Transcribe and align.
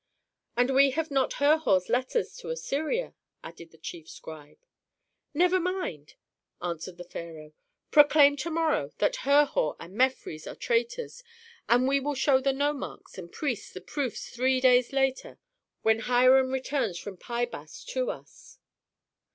"And 0.57 0.73
we 0.73 0.89
have 0.97 1.11
not 1.11 1.33
Herhor's 1.33 1.87
letters 1.87 2.35
to 2.37 2.49
Assyria," 2.49 3.13
added 3.43 3.69
the 3.69 3.77
chief 3.77 4.09
scribe. 4.09 4.57
"Never 5.31 5.59
mind!" 5.59 6.15
answered 6.59 6.97
the 6.97 7.03
pharaoh. 7.03 7.53
"Proclaim 7.91 8.35
to 8.37 8.49
morrow 8.49 8.93
that 8.97 9.17
Herhor 9.17 9.75
and 9.79 9.95
Mefres 9.95 10.47
are 10.47 10.55
traitors, 10.55 11.23
and 11.69 11.87
we 11.87 11.99
will 11.99 12.15
show 12.15 12.39
the 12.41 12.51
nomarchs 12.51 13.19
and 13.19 13.31
priests 13.31 13.71
the 13.73 13.79
proofs 13.79 14.27
three 14.31 14.59
days 14.59 14.91
later 14.91 15.37
when 15.83 15.99
Hiram 15.99 16.49
returns 16.49 16.97
from 16.97 17.15
Pi 17.15 17.45
Bast 17.45 17.87
to 17.89 18.09
us." 18.09 18.57